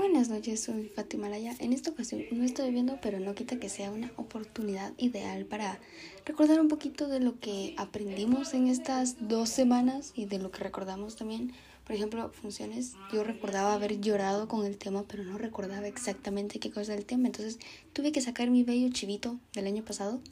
[0.00, 1.54] Buenas noches, soy Fátima Laya.
[1.58, 5.78] En esta ocasión no estoy viendo, pero no quita que sea una oportunidad ideal para
[6.24, 10.64] recordar un poquito de lo que aprendimos en estas dos semanas y de lo que
[10.64, 11.52] recordamos también.
[11.84, 12.94] Por ejemplo, funciones.
[13.12, 17.06] Yo recordaba haber llorado con el tema, pero no recordaba exactamente qué cosa era el
[17.06, 17.26] tema.
[17.26, 17.58] Entonces
[17.92, 20.22] tuve que sacar mi bello chivito del año pasado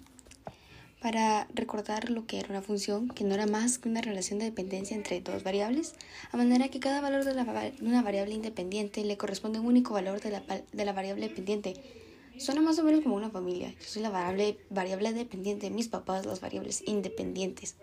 [1.01, 4.47] para recordar lo que era una función, que no era más que una relación de
[4.47, 5.95] dependencia entre dos variables,
[6.33, 10.21] a manera que cada valor de, la, una variable independiente le corresponde un único valor
[10.21, 10.43] de la,
[10.73, 11.75] de la variable dependiente.
[12.39, 13.75] Suena más o menos como una familia.
[13.80, 17.77] Yo soy la variable, variable dependiente, mis papás las variables independientes.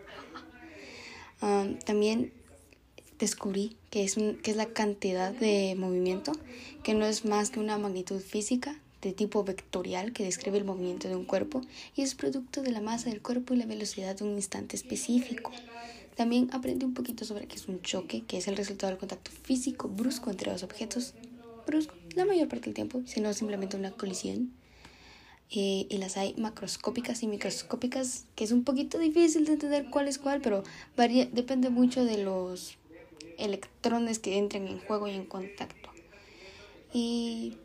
[1.86, 2.34] también
[3.20, 6.34] descubrí que es, un, que es la cantidad de movimiento,
[6.84, 11.08] que no es más que una magnitud física, de tipo vectorial que describe el movimiento
[11.08, 11.62] de un cuerpo
[11.96, 15.52] y es producto de la masa del cuerpo y la velocidad de un instante específico.
[16.16, 19.30] También aprendí un poquito sobre qué es un choque, que es el resultado del contacto
[19.30, 21.14] físico brusco entre dos objetos,
[21.68, 24.52] brusco la mayor parte del tiempo, sino simplemente una colisión.
[25.52, 30.08] Eh, y las hay macroscópicas y microscópicas, que es un poquito difícil de entender cuál
[30.08, 30.64] es cuál, pero
[30.98, 32.78] varía, depende mucho de los
[33.38, 35.92] electrones que entren en juego y en contacto.
[36.92, 37.58] Y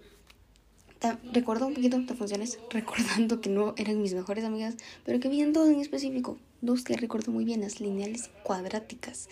[1.32, 5.52] recuerdo un poquito de funciones, recordando que no eran mis mejores amigas, pero que habían
[5.52, 9.28] dos en específico, dos que recuerdo muy bien, las lineales cuadráticas.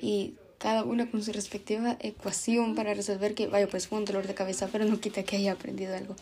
[0.00, 4.26] Y cada una con su respectiva ecuación para resolver que, vaya, pues fue un dolor
[4.26, 6.16] de cabeza, pero no quita que haya aprendido algo.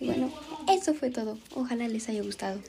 [0.00, 0.30] Y bueno,
[0.68, 1.38] eso fue todo.
[1.54, 2.60] Ojalá les haya gustado.